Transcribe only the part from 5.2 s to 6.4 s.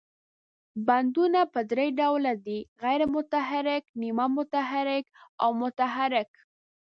او متحرک.